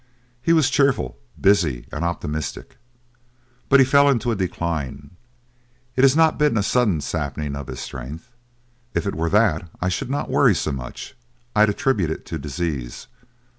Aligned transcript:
He 0.41 0.51
was 0.51 0.71
cheerful, 0.71 1.19
busy, 1.39 1.85
and 1.91 2.03
optimistic. 2.03 2.77
But 3.69 3.79
he 3.79 3.85
fell 3.85 4.09
into 4.09 4.31
a 4.31 4.35
decline. 4.35 5.11
It 5.95 6.01
has 6.03 6.15
not 6.15 6.39
been 6.39 6.57
a 6.57 6.63
sudden 6.63 7.01
sapping 7.01 7.55
of 7.55 7.67
his 7.67 7.81
strength. 7.81 8.31
If 8.95 9.05
it 9.05 9.13
were 9.13 9.29
that 9.29 9.69
I 9.79 9.89
should 9.89 10.09
not 10.09 10.27
worry 10.27 10.55
so 10.55 10.71
much; 10.71 11.15
I'd 11.55 11.69
attribute 11.69 12.09
it 12.09 12.25
to 12.25 12.39
disease. 12.39 13.05